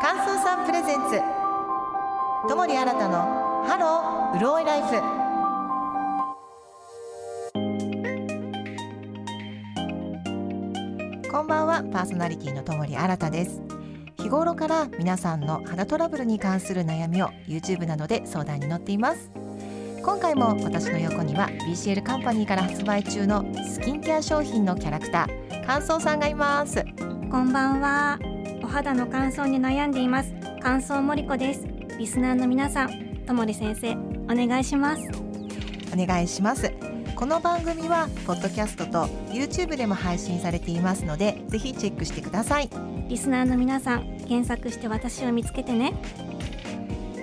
[0.00, 1.20] 乾燥さん presents。
[2.48, 3.18] 友利新の
[3.66, 4.90] ハローうるおいライフ
[11.28, 13.60] こんばんはパーソナリティの友利新です。
[14.18, 19.32] 日頃から皆さんの肌トラブルに関する悩みを YouTube などで相談に乗っています。
[20.00, 26.84] 今回も私の横には BCL カンパニーから発売中のスキンケア商品のキャラクター乾燥さんがいます。
[27.30, 28.27] こんばんは。
[28.68, 30.34] お肌の乾燥に悩んでいます。
[30.60, 31.66] 乾燥もりこです。
[31.98, 32.90] リスナーの皆さん
[33.26, 33.92] ともり先生
[34.30, 35.08] お願いします。
[35.90, 36.70] お願いします。
[37.16, 42.68] この番組はポッドキャストと YouTube でも配信されていますのでぜひチェックしてください、
[43.08, 45.94] リスナーの皆さん検索して私を見つけてね。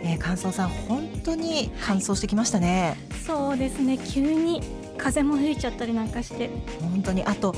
[0.03, 3.99] えー、乾燥さん本当に乾燥してきましたね、そうですね。
[3.99, 4.63] 急に
[4.97, 6.49] 風も吹いちゃったりなんかして。
[6.81, 7.23] 本当に。
[7.23, 7.53] あと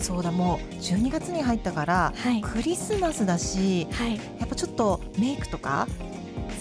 [0.00, 2.40] そうだもう12月に入ったから、はい。
[2.40, 4.16] クリスマスだしはい。
[4.38, 5.86] やっぱちょっとメイクとか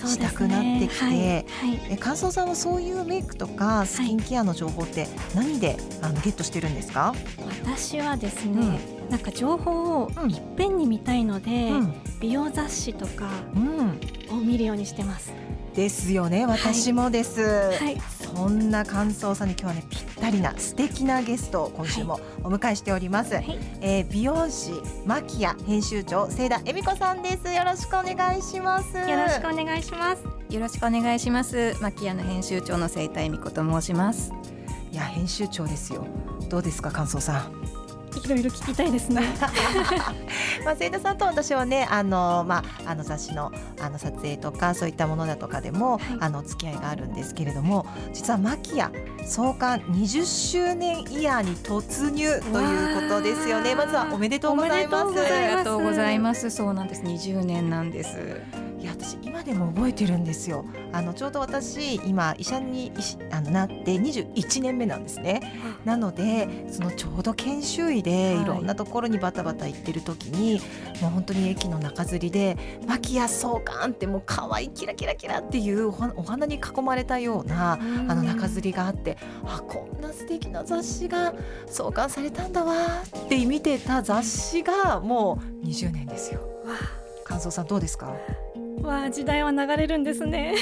[0.05, 1.17] したくなってきてはい。
[1.17, 1.45] はい。
[1.89, 7.14] え乾燥さんはそういうメイクとかスキンケアの情報って何で、あのゲットしてるんですか、
[7.64, 10.31] 私はですね、なんか情報をうん。
[10.31, 11.94] いっぺんに見たいので、うん。
[12.19, 15.33] 美容雑誌とかうん、を見るようにしてます。
[15.75, 16.45] ですよね。
[16.45, 17.97] 私もです、はい
[18.40, 23.59] そんな乾燥さんに今日はねぴったりな素敵なゲストを今週もお迎えしております、はい。
[23.82, 24.72] えー美容師
[25.06, 27.54] マキア編集長清田恵美子さんです。
[27.54, 28.98] よろしくお願いします。
[28.98, 30.23] よろしくお願いします。
[30.54, 31.76] よろしくお願いします。
[31.82, 34.32] マキアの編集長の生態美子と申します。
[34.94, 36.08] いや編集長ですよ。
[36.48, 37.78] どうですか乾燥さん
[38.17, 39.21] いろいろ聞きたいですね。
[40.65, 46.19] まあ、清田さんと私はねあの、まあ、あの雑誌のあの撮影とかそういったものだとかでも、はい。
[46.19, 48.91] あのお付き合いがあるんですけれども実はマキア
[49.25, 53.75] 創刊20周年イヤーに突入ということですよね。
[53.75, 55.19] まずはおめでとうございます。
[55.19, 56.49] ありがとうございます。
[56.49, 57.02] そうなんです。
[57.02, 58.17] 20年なんです。
[58.80, 60.65] いや私今でも覚えてるんですよ。
[60.93, 65.42] あのちょうど私今医者に医師あのなって21年目なんですね。
[65.86, 68.42] なのでそのちょうど研修医ではい。
[68.43, 70.60] いろんなところにバタバタ行ってる時に、
[71.02, 77.77] もう本当に駅の中吊りで「マキア創刊」ってもう可愛いキラキラキラっていうお花に囲まれたようなあ
[78.15, 81.33] の中吊りがあってあこんな素敵な雑誌が
[81.67, 86.42] 創刊されたんだわーって見てた雑誌がもう20年ですよ。
[86.66, 86.76] わ
[87.23, 88.08] 感想さんどうですか？
[88.08, 90.55] あわあ時代は流れるんですね。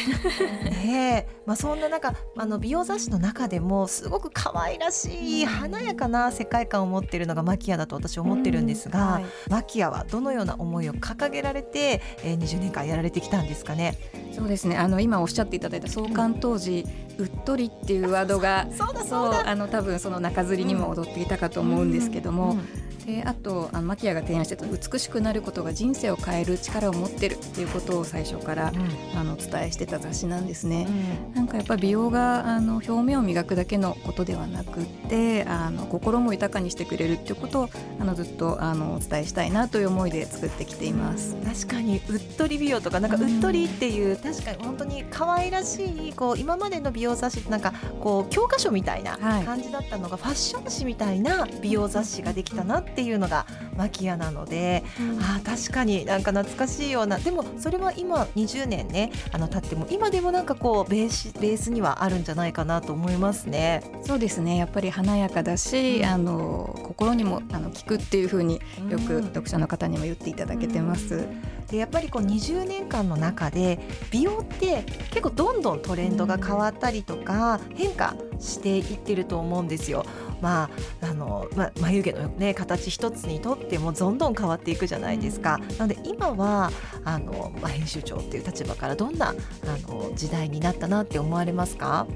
[0.84, 9.26] ねえ、まあ、そんな中あの美容雑誌の中でもすごく可愛らしい華やかな世界観を持っているのがマキアだと私は思ってるんですが、はい。
[9.50, 13.98] マキアはどのような思いを掲げられて、えー、20年間やられてきたんですかね？
[14.36, 14.78] そうですね。
[14.78, 16.86] あの今おっしゃっていただいた創刊当時、
[17.18, 18.68] うっとりっていうワードが。
[19.08, 28.74] そうあの多分その中吊りにも踊っていたかと思うんですけども、うんであとあのマキアが提案してた美しくなることが人生を変える力を持ってるっていうことを最初から
[29.16, 30.88] あのお伝えしてた雑誌なんですね。
[31.34, 41.38] なんかやっぱり美容があの表面を磨くだけのことではなくってあの心も豊かにしてくれるっていうことをあのずっとあのお伝えしたいなという思いで作ってきています。
[41.46, 49.44] 確かにうっとり美容とかなんかうっとりっていう確かに本当に可愛らしいこう今までの美容雑誌なんかこう教科書みたいなはい。
[49.46, 53.46] 感じだったのがファッション誌みたいな美容雑誌ができたなっていうのが
[53.78, 54.84] マキアなので
[55.22, 57.18] あー確かになんか懐かしいような。
[57.20, 63.84] でもそれは今20年ねあの経っても今でもなんかこうベースベースにはあるんじゃないかなと思いますね。
[64.06, 64.58] そうですね。
[64.58, 66.06] やっぱり華やかだし、うん。
[66.06, 71.28] あの心にもあの効くっていうふうによくうん読者の方にも言っていただけてます。
[71.70, 73.78] でやっぱりこう20年間の中で
[74.10, 80.06] 美容って結構どんどんトレンドが変わったりとか変化していってると思うんですよ。
[80.42, 80.70] ま
[81.02, 85.58] ああのま、眉毛の、ね、形一つにとってもどんどん変わっていくじゃないですか。
[85.80, 86.72] なので今は
[87.04, 92.08] あの、ま、編集長っていう立場からどんなあの時代になったなって思われますか？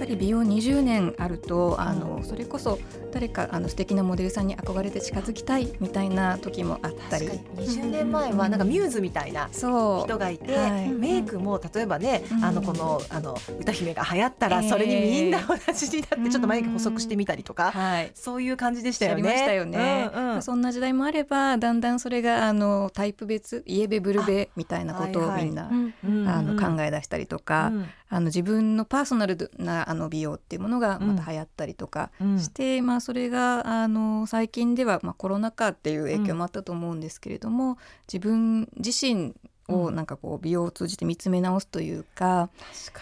[0.00, 2.78] ぱり美容20年あるとあのそれこそ
[3.12, 7.26] 誰かあの素敵なモデルさんに憧れて近づきたいみたいな時もあったり。
[7.26, 7.68] 確かに。
[7.68, 10.88] 20年前はなんかミューズみたいな人がいて、はい。
[10.88, 12.44] メイクも例えばね、うん。
[12.44, 14.68] あのこのあの歌姫が流行ったらえー。
[14.70, 18.12] それにみんな同じになってちょっと眉毛細くしてみたりとか、はい。
[18.14, 19.22] そういう感じでしたよね。
[19.22, 27.86] ありましたよね、うんうんそんな時代もあればだんだんそれがあのタイプ別イエベブルベみたいなことをみんな、うんうんあの考え出したりとか、うん。
[28.12, 32.38] あの自分のパーソナルなあの美容っていうものがまた流行ったりとかうん。
[32.40, 37.78] して、まあ、それがあの最近では、まあ、コロナ禍っていう影響もあったと思うんですけれども、
[38.12, 39.34] 自分自身
[39.68, 42.50] をなんかこう美容を通じて見つめ直すというか、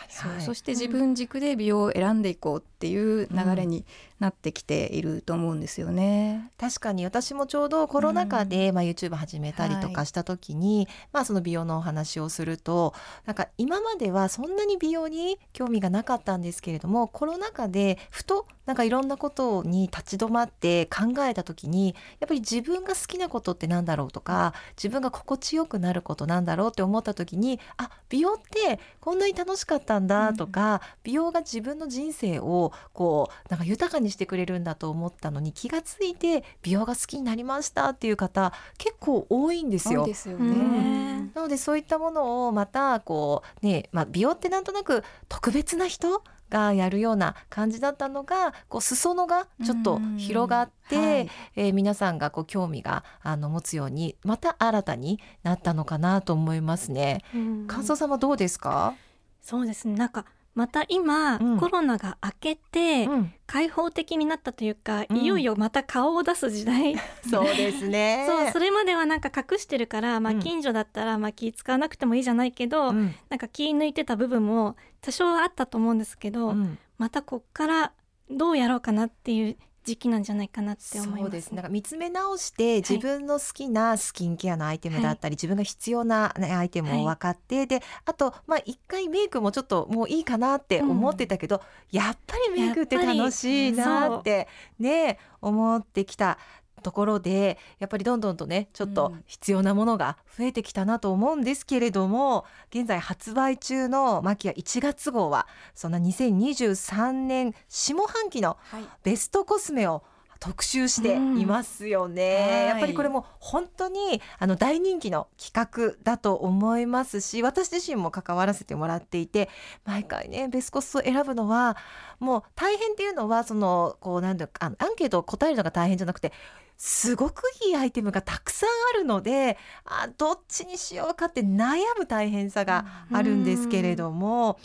[0.09, 0.41] そうはい。
[0.43, 3.85] そして自分軸で美容を選んでいこうっていう流れに
[4.19, 6.51] なってきていると思うんですよね。
[6.59, 12.95] 確かに私もちょうどコロナ禍で、うん、まあ、YouTube 始めたりとかした時に、はい、まあ、その美容のお話をすると
[13.27, 40.07] なんか今まではそんなに美容に興味がなかったんですけれどもコロナ禍でふとなんかいろんなことに立ち止まって考えた時にやっぱり自分が好きなことって何だろうとか自分が心地よくなることなんだろうって思った時にあ美容ってこんなに楽しかったんだとか、うん、美容が自分の人生をこうなんか豊かにしてくれるんだと思ったのに気がついて美容が好きになりましたっていう方結構多いんですよ。
[40.07, 57.23] ですよね、なのでそういったものをまたこうね、まあ、美容ってなんとなく特別な人がやるような感じだったのがこう裾野がちょっと広がって、はい、えー、皆さんがこう興味があの持つようにまた新たになったのかなと思いますね。
[57.67, 58.95] 感想さんはどうですか？
[59.43, 59.95] そうですね。
[59.95, 60.25] なんか
[60.59, 66.97] また今、うん、コロナが明けて、うん、開放的になったというか、いよいよまた顔を出す時代。
[67.31, 68.27] そうですね。
[68.29, 76.57] そうそれまではなんか隠してるから、まあ、近所だったら、まあ、気使わなくてもいいじゃないけど、なんか気抜いてた部分も多少あったと思うんですけど、
[76.97, 77.93] またこっから
[78.29, 79.57] どうやろうかなっていう
[79.89, 81.55] 時期なんじゃないかなって思います、そうです。
[81.55, 91.63] なんか見つめ直して自分の好きなスキンケアのアイテムだったり、はい、自分が必要な、ね、アイテムを分かって、はい、であとまあ一回メイクもちょっともういいかなって思ってたけど、うん、
[91.99, 94.47] やっぱりメイクって楽しいなって
[94.79, 96.39] ね思ってきた
[96.79, 108.57] ところでやっぱりどんどんとねちょっと必要なものが増えてきたなと思うんですけれども、現在発売中のマキア1月号はそんな2023年下半期の
[109.03, 110.03] ベストコスメを
[110.41, 119.49] 特集していますよね、うん、やっぱりこれも本当にあの大人気の企画だと思いますし私自身も関わらせてもらっていて
[119.85, 121.77] 毎回ねベスコスを選ぶのは
[122.21, 126.33] もう大変っていうのはそのこうなんだあのアンケートを答えるのが大変じゃなくて
[126.77, 134.59] すごくいいアイテムがたくさんあるのであどっちにしようかって悩む大変さがあるんですけれども。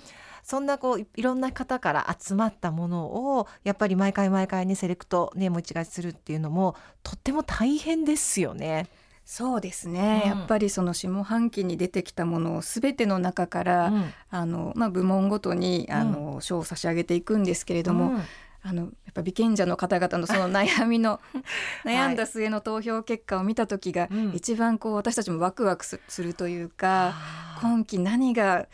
[0.43, 8.87] そんなこういろんな方から集まったものをやっぱり毎回毎回ねセレクトねもう一回するっていうのもとっても大変ですよね。
[9.25, 18.19] そうですね、うん、やっぱりその下半期に出てきたものを全ての中から、うん、あのまあ、部門ごとにあの、賞を差し上げていくんですけれども、
[18.65, 21.19] あのやっぱ美賢者の方々のその悩みの
[21.85, 27.13] 悩んだ末の投票結果を見た時が一番こう私たちもワクワクするというか、
[27.61, 28.67] 今期何がね、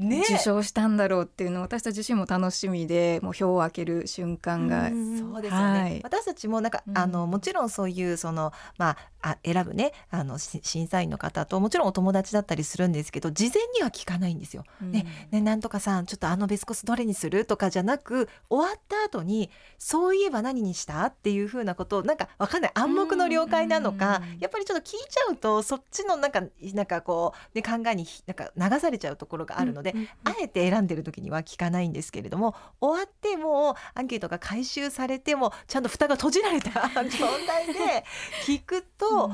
[0.00, 4.94] 受賞したんだろうっていうのを私たち自身も楽しみでもう票を開ける瞬間が、そ
[5.38, 9.92] うですよね、はい、私たちもなんか、あのもちろんそういうそのまああ選ぶね。
[10.10, 14.64] あの審査員の方ともちろんお友達だったりするんですけど事前には聞かないんですよ。
[14.82, 22.72] うん、ねねなんとかさんちょっとあのベスコスどれにするとかじゃなく終わった後にそういえば何にしたっていうふうなことをなんかわかんない。
[22.74, 26.42] 暗黙の了解なのか、やっぱりちょっと聞いちゃうとそっちのなんか
[26.74, 29.94] なんかこう、ね、考えになんか流されちゃうところがあるので、
[30.24, 36.70] あえて選んでる時には聞かないんですけれども終わってもアンケートが回収されてもちゃんと蓋が閉じられた
[37.04, 38.04] 状態で
[38.44, 39.32] 聞くとと、うん、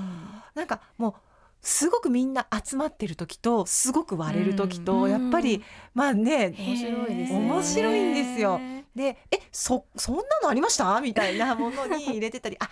[0.54, 1.14] なんかもう
[1.60, 5.62] すごくみんな集まってる時とすごく割れる時と、うん、やっぱり
[5.94, 8.60] まあね面白いですね面白いんですよ。
[8.94, 11.00] でえそそんなのありました？
[11.00, 12.68] みたいなものに入れてたりあ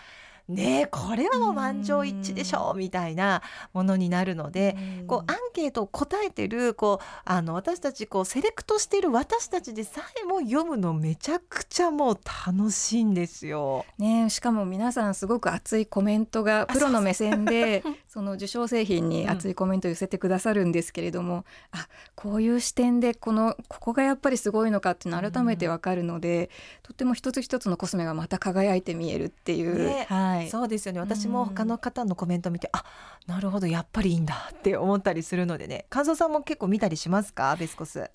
[0.48, 4.76] ねこれはもう満場一致でしょうみたいなものになるので
[5.06, 13.84] こうアンケートを答えてるこうあの私たちこうセレクトしてる私たちでさえも読むのめちゃくちゃもう楽しいんですよ。
[13.98, 26.48] ねしかも皆さんすごく熱いコメントがプロの目線でその受賞製品に熱いコメントを寄せてくださるんですけれども、うん、あこういう視点でこのここがやっぱりすごいのかっていうの改めてわかるので、うん、
[26.82, 29.86] とっても一つ一つのコスメがまた輝いて見えるっていう。
[29.86, 31.00] ね、はいはい、そうですよね。
[31.00, 32.84] 私も他の方のコメント見て、うん、あ
[33.26, 35.86] なるほどやっぱりいいんだって思ったりするのでね。
[35.90, 37.56] 感想さんも結構見たりしますか？
[37.56, 38.10] ベスコス。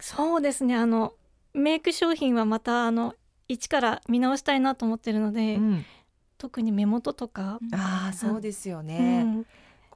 [0.00, 0.76] そうですね。
[0.76, 1.14] あの
[1.54, 3.14] メイク商品はまたあの
[3.48, 5.84] 一から見直したいなと思ってるので、うん、
[6.38, 7.58] 特に目元とか。
[7.72, 9.46] ああそうですよね、うん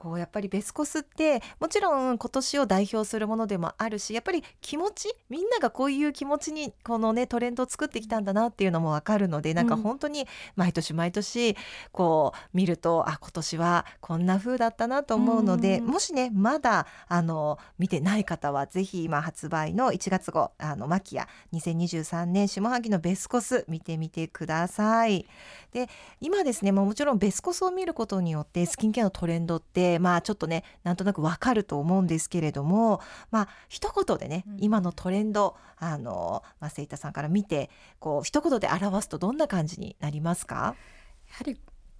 [0.04, 11.56] こうやっぱりベスコスってもちろん今年を代表するものでもあるしやっぱり気持ちみんながこういう気持ちにこのねトレンドを作ってきたんだなっていうのもわかるのでなんか本当に毎年毎年
[11.90, 25.26] こう見るとあ今年はこんな風だったなと思うので、もしねまだあの見てない方はぜひ今発売の1月号あのマキア2023年下半期のベスコス見てみてください。
[25.72, 25.88] で
[26.20, 37.70] 今ですねもちろんベスコスを見ることによってスキンケアのトレンドってでまあちょっとねなんとなくわかると思うんですけれどもまあ一言でね、うん、今のトレンドあの、まあ、セイタさんから見て
[38.00, 40.56] こう一言で表すとどんな感じになりますか？
[40.56, 41.56] やはり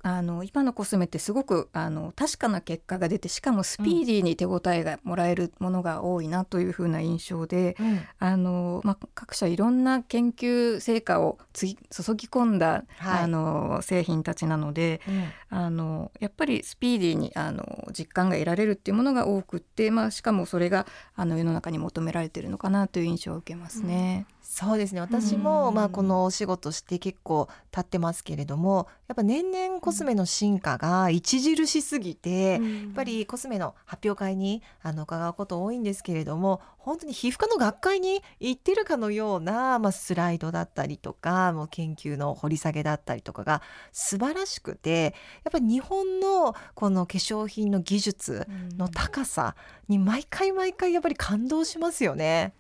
[0.07, 11.77] あの今のコスメってすごくあの確かな結果が出てしかもスピーディーに手応えがもらえるものが多いなというふうな印象で、うん、あのまあ、各社いろんな研究成果をつ注
[12.17, 24.27] ぎ込んだ、はい、あの製品たちなので、うん、あのやっぱりスピーディーにあの実感が得られるっていうものが多くって、まあ、しかもそれがあの世の中に求められてるのかなという印象を受けますね。
[24.29, 25.01] うんそうですね。
[25.01, 48.47] 私も、まあ、このお仕事して結構経ってますけれどもやっぱ年々コスメの進化が著しすぎて、うん、やっぱりコスメの発表会にあの伺うこと多いんですけれども本当に皮膚科の学会に行ってるかのような、まあ、スライドだったりとかもう研究の掘り下げだったりとかが素晴らしくてやっぱり日本のこの化粧品の技術
[48.79, 49.57] の高さ
[49.89, 52.55] に毎回毎回やっぱり感動しますよね。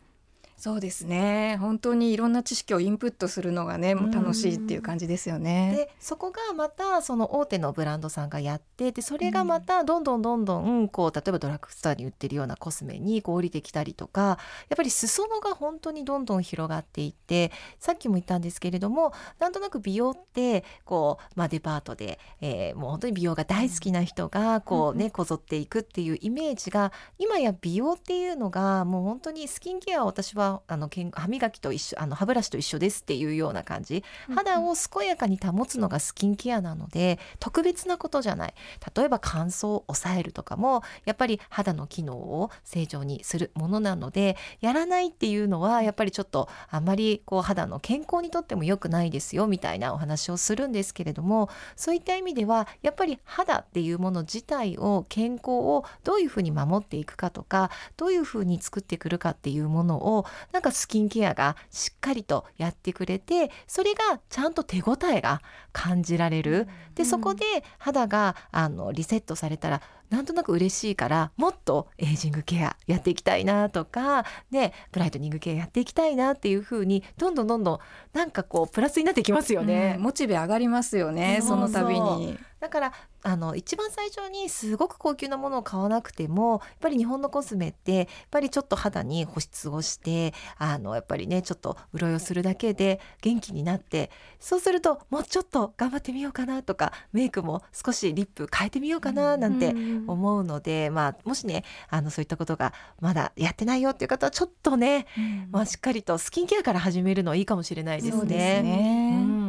[0.64, 1.58] そうですね。
[1.60, 5.74] 本当にいろんな知識をインプットするのがねもう楽しいっていう感じですよね。
[5.76, 14.38] でそこがまたその大手のブランドさんがやってでそれがまたどんどんどんどんこう例えばドラッグストアに売ってるようなコスメにこう降りてきたりとか
[14.70, 34.04] やっぱり裾野が本当にどんどん広がっていってさっきも言ったんですけれどもなんとなく美容ってこう、まあ、デパートで、えー、もう本当に美容が大好きな人がこうね、こぞっていくっていうイメージが今や美容っていうのがもう本当にスキンケアを私はあの歯磨きと一緒あの歯ブラシと一緒ですっていうような感じ。
[34.34, 38.54] 肌を健やかに保つのがスキンケアなので特別なことじゃない。
[38.94, 65.40] 例えば乾燥を抑えるとかもやっぱり肌の機能を正常にするものなのでやらないっていうのはやっぱりちょっとあんまりこう肌の健康にとっても良くないですよみたいなお話をするんですけれどもそういった意味ではやっぱり肌っていうもの自体を健康をどういうふうに守っていくかとかどういうふうに作ってくるかっていうものをなんかスキンケアがしっかりとやってくれてそれがちゃんと手応えが
[65.72, 66.68] 感じられる。
[66.94, 67.44] でそこで
[67.78, 77.78] 肌があのリセットされたらなんとなく嬉しいからもっとエイジングケアやっていきたいなとかねブライトニングケアやっていきたいなっていう風にどんどんどんどん
[78.12, 82.38] なんかこうプラスになってきますよね、うん、モチベ上がりますよねその度に。
[82.60, 82.92] だから
[83.24, 99.74] あの一番最初にすごく高級なものを買わなくてもやっぱり日本のコスメってやっぱりちょっと肌に保湿をしてあのやっぱりねちょっと潤いをするだけで元気になってそうするともうちょっと頑張ってみようかなとかメイクも少しリップ変えてみようかななんて
[100.06, 105.06] 思うので、まあ、もしねあのそういったことがまだやってないよっていう方はちょっとね、
[105.50, 108.12] まあ、しっかりとスキンケアから始めるのいいかもしれないですね。
[108.18, 109.43] そうですね、うん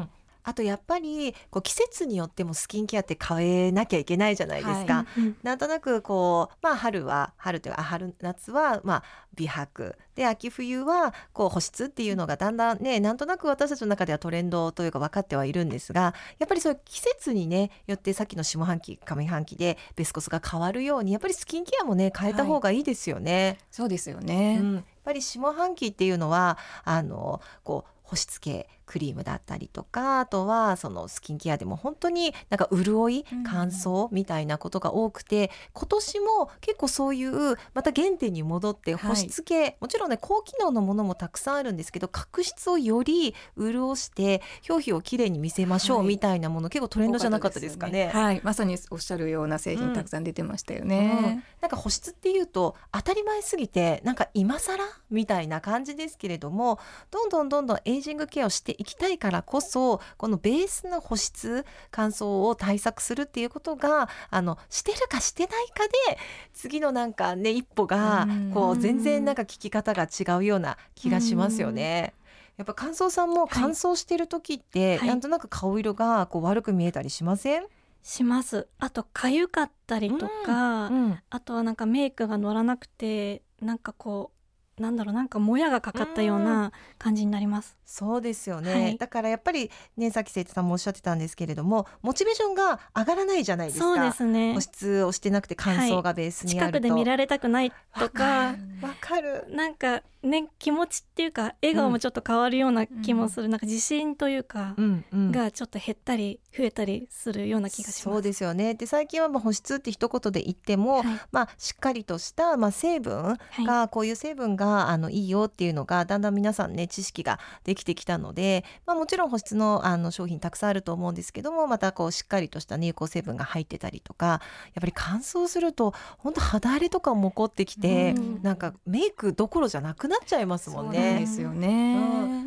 [0.45, 4.93] あとやっぱりこう季節によってもスキンケアって変えなきゃいけないじゃないですか。
[4.93, 23.47] はい、なんとなくこうまあ春は春というか春夏はまあ美白で秋冬はこう保湿っていうのがだんだんねなんとなく私たちの中ではトレンドというか分かってはいるんですがやっぱりそういう季節にねよってさっきの下半期上半期でベスコスが変わるようにやっぱりスキンケアもね変えた方がいいですよね。
[23.47, 48.41] はい、そうですよね、うん、やっぱり下半期っていうのはあのこう保湿系クリームだったりとかあとはそのスキンケアでも本当になんか潤い乾燥みたいなことが多くて、うん、今年も結構そういうまた原点に戻って保湿系、はい、もちろんね高機能のものもたくさんあるんですけど角質をより潤して表皮をきれいに見せましょうみたいなもの、はい、結構トレンドじゃなかったですかね、ね、はい。
[48.43, 56.79] まさにおっしゃるような製品たくさん出てましたよね、うんうん、なんか保湿っていうと当たり前すぎてなんか今更みたいな感じですけれども
[57.11, 66.17] どんどんどんどんエイジングケアをしていきたいからこそこのベースの保湿乾燥を対策するっていうことがあのしてるかしてないかで
[66.53, 72.13] 次のなんかね一歩がこう全然なんか聞き方が違うような気がしますよね。
[72.57, 77.65] やっぱ乾燥さんも乾燥してる時って、はい、なんとなく顔色がこう悪く見えたりしません？
[78.01, 78.67] します。
[78.79, 81.05] あと痒かったりとか、うん。
[81.05, 84.34] うん、あとはなんかメイクが乗らなくてなんかこう
[84.77, 87.77] なんだろうなんかもやがかかったような感じになります。
[87.85, 93.85] そうですよね、はい、だからやっぱりねさっき生徒さんもおっしゃってたんですけれどもモチベーションが上がらないじゃないですか。
[93.85, 94.53] そうですね。
[94.53, 98.55] 保湿をしてなくて乾燥がベースにあると、はい、近くで見られたくないとか。
[98.81, 99.45] わかる。
[99.49, 104.75] なんかね気持ちっていうか笑顔もちょっと変わるような気もする、うん、なんか自信というか、
[105.11, 108.01] がちょっと減ったり増えたりするような気がします。
[108.01, 108.73] そうですよね。
[108.73, 124.39] で最近はまあ保湿って一言で言っても、はい、まあしっかりとしたまあ成分が、こういう成分があのいいよっていうのがだんだん皆さんね知識がでできてきたので、まあ、もちろん保湿のあの商品たくさんあると思うんですけどもまたこうしっかりとした、ね、有効成分が入ってたりとかやっ
[124.79, 131.19] ぱり乾燥すると本当肌荒れとかも起こってきて、うん、なんかメイクどころじゃなくなっちゃいますもんね。
[131.19, 131.97] ですよね、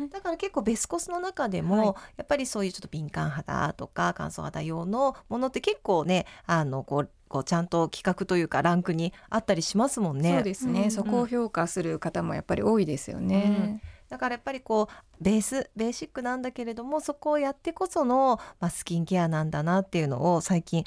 [0.01, 10.33] うん、だから結構ベスコスの中でも、はい、やっぱりそういうちょっと敏感肌とか乾燥肌用のものって結構ねあのこうこうちゃんと企画というかランクにあったりしますもんね。
[10.35, 13.57] そうですね、うんうん、そこを評価する方もやっぱり多いですよね。
[13.59, 20.83] うんだからやっぱりこうベースベーシックなんだけれどもそこをやってこその、まあ、スキンケアなんだなっていうのを最近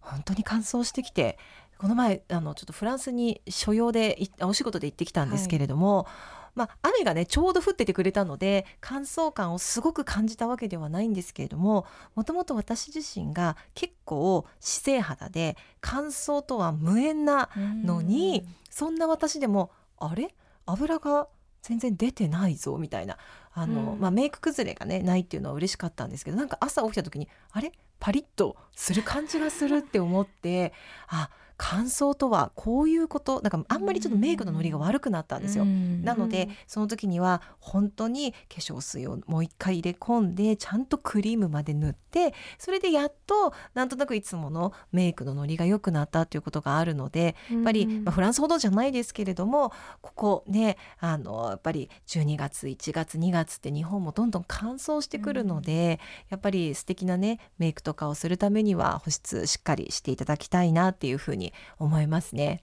[0.00, 1.38] 本当に乾燥してきて
[1.80, 6.06] この前あのちょっとフランスに所用でお仕事で行ってきたんですけれども、はい。
[6.56, 20.34] まあ、雨がねちょうど降っててくれたので乾燥感をすごく感じたわけではないんですけれどももともと私自身が結構姿勢肌で乾燥とは無縁なのにそんな私でもあれ？
[20.66, 21.28] 油が
[21.62, 23.16] 全然出てないぞみたいな
[23.52, 27.72] あの、うん、まあ、メイク崩れがねないっていうのは嬉しかったんですけどなんか朝起きた時にあれ？
[27.98, 30.72] パリッとする感じがするって思って
[31.08, 31.28] あ
[31.62, 33.42] 乾燥とはこういうこと？
[33.42, 35.66] なんかあんまりちょっとメイクのノリが悪くなったんですよ。
[35.66, 62.62] なのでその時には本当に化粧水をもう一回入れ込んでちゃんとクリームまで塗ってそれでやっとなんとなくいつものメイクのノリが良くなったということがあるのでやっぱり、まあ、フランスほどじゃないですけれどもここねあのやっぱり12月1月2月って日本もどんどん乾燥してくるので、やっぱり素敵なねメイクとかをするためには保湿しっかりしていただきたいなっていうふうに思いますね。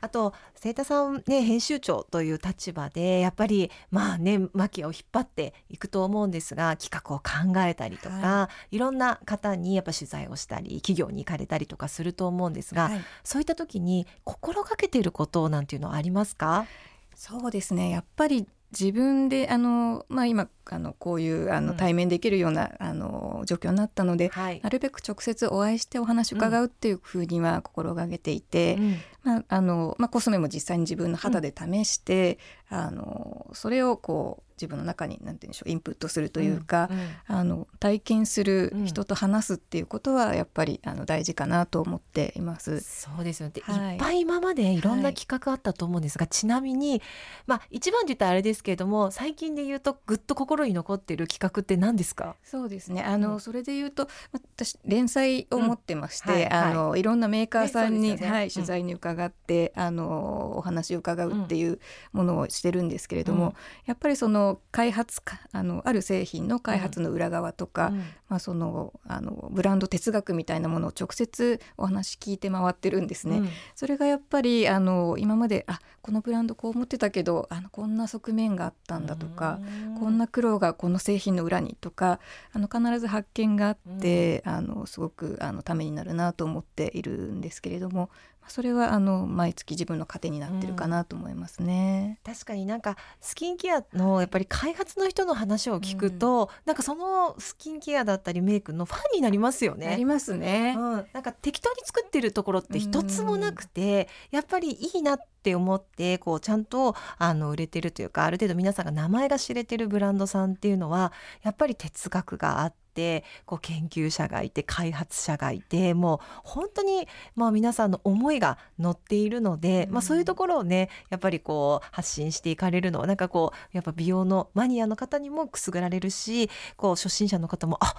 [0.00, 16.66] あと清田さんね編集長という立場でやっぱりまあねマキアを引っ張っていくと思うんですが企画を考えたりとか、はい、いろんな方にやっぱ取材をしたり企業に行かれたりとかすると思うんですが、はい、そういった時に心がけていることなんていうのはありますか？
[17.14, 17.88] そうですね。
[17.88, 18.46] やっぱり
[18.78, 32.38] 自分であの、まあ、今あのこういうあの対面できるような、うん、あの状況になったので、はい、なるべく直接お会いしてお話を伺うっていうふうには心がけていて、うん、まああのまあ、コスメも実際に自分の肌で試して、
[32.70, 36.88] うん、あのそれをこう自分の中に何て言うんでしょうインプットするというか、
[37.26, 42.80] あの体験する人と話すっていうことはやっぱりあの大事かなと思っています。
[42.80, 47.02] そうですよね、はい、いっぱい今までいろんな企画あったと思うんですが、はい、ちなみに、
[47.46, 52.36] まあ、一番って言ったらあれですけれども最近で言うとぐっと心に残ってる企画って何ですか？
[52.44, 53.02] そうですね。
[53.02, 56.34] あの、うん、それで言うと私連載を持ってまして、うん。
[56.36, 61.80] はい、あのいろんなメーカーさんに、ね、はい、取材に伺って、あのお話を伺うっていう
[62.12, 63.54] ものをしてるんですけれども、
[63.86, 73.38] やっぱりその開発かあのある製品の開発の裏側とか、うん、まあ、そのあのブランド哲学みたいなものを直接お話聞いて回ってるんですね。
[73.38, 79.58] うん、それがやっぱりあの今まであこのブランドこう思ってたけどあのこんな側面があったんだとか、
[79.98, 82.20] こんな苦労がこの製品の裏にとか
[82.52, 88.10] あの必ず発見があって、あのすごくあのためになるなと思っているんですけれども
[88.48, 99.86] それはあの毎月自分の糧になってるかなと思いますね、うん、確かになんかスキンケアのやっぱり開発の人の話を聞くと、うん、なんかそのスキンケアだったりメイクのファンになりますよね。
[99.86, 112.83] なりますね、うん、なんか適当に作ってるところって一つもなくて、やっぱりいいなって思ってこうちゃんとあの売れてるというかある程度皆さんが名前が知れてるブランドさんっていうのはやっぱり哲学があって。
[112.94, 127.94] ってこう研究者がいて開発者がいてもう本当にまあ皆さんの思いが乗っているので、うん、まあ、そういうところをねやっぱりこう発信していかれるのはなんかこうやっぱ美容のマニアの方にもくすぐられるしこう初心者の方もあ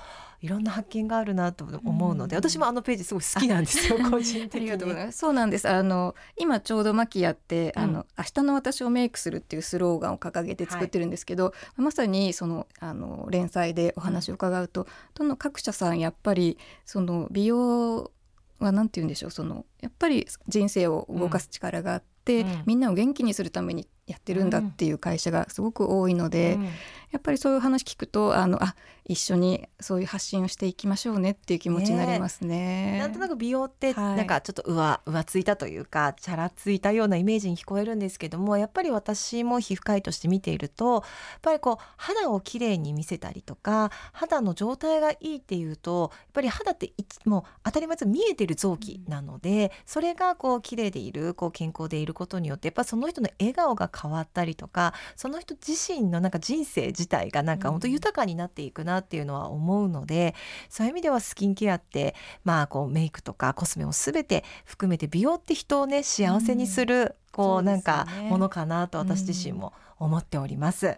[0.45, 5.11] いろんな発見があるなと思うので、うん、私もあのページすごい好きなんですよ 個人的に。
[5.11, 5.67] そうなんです。
[5.67, 18.11] あの今ちょうどマキヤって、うん、あの明日の私をメイクするっていうスローガンを掲げて作ってるんですけど、はい、まさにそのあの連載でお話を伺うと、どの各社さんやっぱりその美容
[18.59, 26.69] は何て言うんでしょうそのやっぱり人生を動かす力があって、うん、みんなを元気にするためにやってるんだっていう会社がすごく多いので、うん、
[27.11, 28.75] やっぱりそういう話聞くとあのあ
[29.07, 32.93] 一緒にそういう発信をしていきましょうねっていう気持ちになりますね。
[32.93, 41.03] ねなんとなく美容ってなんかちょっと上、浮ついたというかチャラついたようなイメージに聞こえるんですけどもやっぱり私も皮膚科医として見ているとやっ
[41.43, 46.91] ぱりこう肌をきれいに見せたりとか肌の状態がいいっていうとやっぱり肌って
[47.25, 60.35] もう当たり前見えてる臓器なので、それがこう綺麗でいるこう健康でいることによってやっぱその人の笑顔が変わったりとかその人自身のなんか人生自体がなんか本当豊かになっていくなっていうのは思うので、
[60.69, 70.97] そういう意味ではスキンケアってまあこうメイクとかコスメを全て含めて美容って人をね幸せにする、こうなんかものかなと私自身も思っております。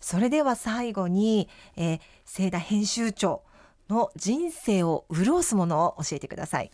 [0.00, 3.42] それでは最後に、えー、聖田編集長
[3.88, 6.70] の人生を潤すものを教えてください。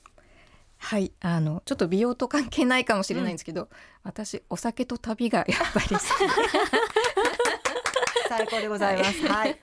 [0.78, 3.68] はいあのちょっと美容と関係ないかもしれないんですけど、うん、
[4.02, 5.86] 私お酒と旅がやっぱり
[8.38, 9.26] 最高でございます。
[9.28, 9.58] はい。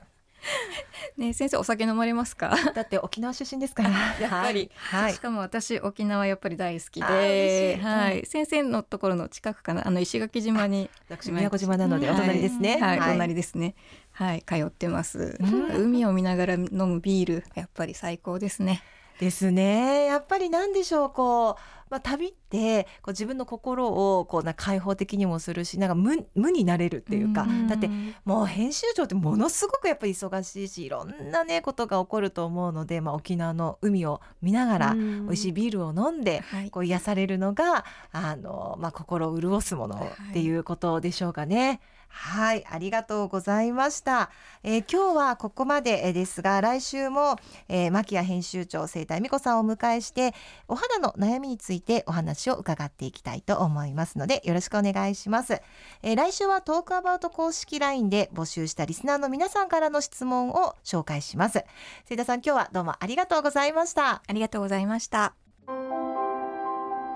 [1.17, 2.55] ね先生お酒飲まれますか？
[2.73, 3.89] だって沖縄出身ですから。
[4.21, 9.85] やっぱり、はい、しかも私沖縄やっぱり大好きで、はい、先生のところの近くかな？
[9.85, 13.75] あの石垣島に私宮古島なのでお隣ですね、はい、はい、隣ですね。
[14.11, 14.43] はい。
[14.43, 15.37] 通ってます、
[15.75, 18.81] 海を見ながら飲むビールやっぱり最高ですね
[19.19, 20.05] ですね。
[20.05, 27.89] やっぱりなんでしょうこうまあ、旅ってこう自分の心をこうな開放的にもするしなんか無無になれるっていうか、だって
[28.25, 39.95] もう編集長ってものすごくやっぱり忙しいしいろんなねことが起こると思うので、まあ、沖縄の海を見ながら美味しいビールを飲んでこう癒されるのが、あのまあ、心を潤すもの
[40.29, 41.67] っていうことでしょうかね。
[41.67, 41.79] はい
[42.09, 44.29] はい、ありがとうございました。
[44.63, 47.37] えー、今日はここまでですが、来週も、
[47.69, 50.33] えー、牧谷編集長生態美子さんをお迎えして、
[50.67, 55.61] お肌の悩みについてお話を伺っていきたいと思いますので、よろしくお願いします。
[56.01, 61.63] えー、来週はトークアバウト公式 LINE で募集したリスナーの皆さんからの質問を紹介します。
[62.05, 64.21] 生田さん、今日はどうもありがとうございました。
[64.27, 65.33] ありがとうございました。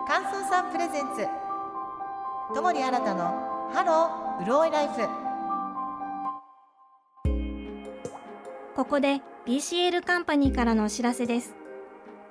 [0.08, 1.28] 乾燥さんプレゼンツ、
[2.54, 4.94] 友利新のハローうるおいライフ。
[8.76, 11.56] ここで BCL カンパニーからのお知らせです。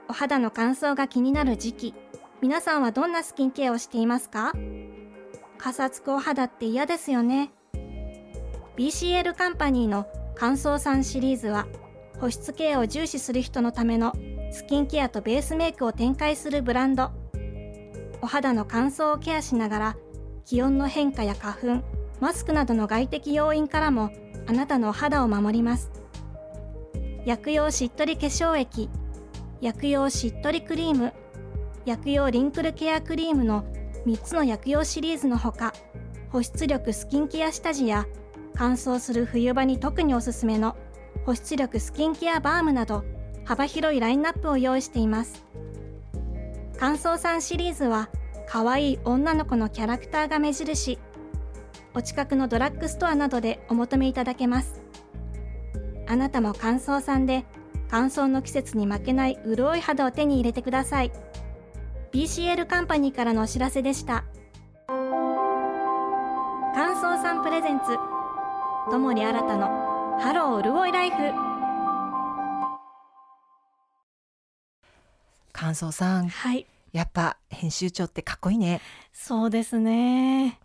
[0.09, 1.95] お肌の乾燥が気になる時期
[2.41, 4.53] 皆さんはどんなスキンケアをしていますか？
[5.59, 7.51] かさつくお肌って嫌ですよね。
[8.77, 11.67] BCL カンパニーの乾燥さんシリーズは
[12.21, 14.13] 保湿ケアを重視する人のための
[14.53, 17.11] スキンケアとベースメイクを展開するブランド。
[18.21, 19.97] お肌の乾燥をケアしながら
[20.45, 21.85] 気温の変化や花粉、
[22.21, 24.11] マスクなどの外的要因からも
[24.47, 25.91] あなたのお肌を守ります。
[27.25, 28.91] 薬用しっとり化粧液、
[29.61, 31.13] 薬用しっとりクリーム、
[31.85, 33.65] 薬用リンクルケアクリームの
[34.07, 35.73] 3つの薬用シリーズのほか、
[36.31, 38.07] 保湿力スキンケア下地や
[38.55, 40.77] 乾燥する冬場に特におすすめの
[41.25, 43.05] 保湿力スキンケアバームなど
[43.45, 45.45] 幅広いラインナップを用意しています。
[46.79, 48.09] 乾燥さんシリーズは
[48.53, 50.99] 可愛い女の子のキャラクターが目印。
[51.95, 54.83] お近くのドラッグストアなどでお求めいただけます。
[56.07, 57.47] あなたも乾燥さんで
[57.89, 61.13] 乾燥の季節に負けない潤い肌を手に入れてください。
[62.13, 64.25] BCL カンパニーからのお知らせでした。
[66.75, 67.97] 乾燥さん presents。
[68.91, 69.69] 友利新の
[70.21, 71.17] ハロー潤いライフ。
[75.55, 76.29] 乾燥さん。
[76.29, 78.81] はいやっぱ編集長ってかっこいいね。
[79.13, 80.59] そうですね。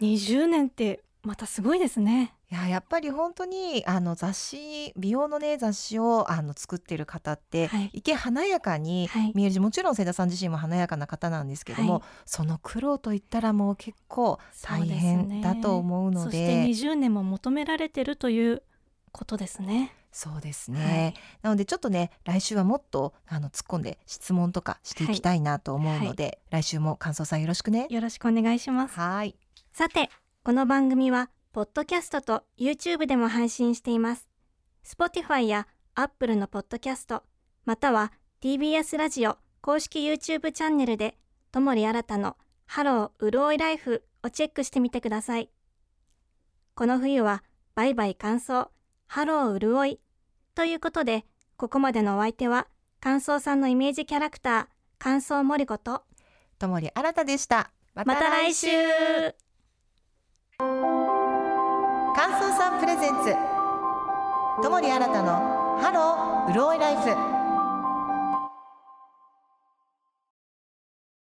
[0.00, 2.34] 20年ってまたすごいですね。
[2.50, 16.30] いややっぱり本当にあの雑誌美容のね雑誌をあの作ってる方って、はい、一見華やかに見えるし、はい、もちろん瀬田さん自身も華やかな方なんですけども、はい、その苦労といったらもう結構大変だと思うので。
[16.30, 18.62] そ、ね、そして20年も求められてるという
[19.12, 19.94] ことですね。
[20.12, 26.32] そうですね、はい、なのでちょっとね来週はもっとあの突っ込んで質問とかしていきたいなと思うので、はい。
[26.50, 27.86] はい、来週も感想さんよろしくね。
[27.90, 28.98] よろしくお願いします。
[28.98, 29.36] はい。
[29.72, 30.10] さて
[30.42, 34.28] この番組はポッドキャストと YouTube でも配信しています。
[34.84, 37.22] Spotify や Apple のポッドキャスト
[37.64, 41.16] または TBS ラジオ公式 YouTube チャンネルで
[41.52, 45.50] ともり新たのハローうるおいライフをチェックしてみてください。
[46.74, 47.44] この冬は
[47.74, 48.68] バイバイ乾燥
[49.12, 49.98] ハロー潤い。
[50.54, 51.24] ということで、
[51.56, 52.68] ここまでのお相手は、
[53.00, 54.66] 乾燥さんのイメージキャラクター、
[55.00, 56.04] 乾燥森子と、
[56.60, 57.72] ともり新たでした。
[57.92, 58.68] また来週
[60.58, 60.70] 乾
[62.34, 63.34] 燥さん presents、
[64.62, 65.32] 友利新の
[65.80, 67.39] ハロー潤いライフ。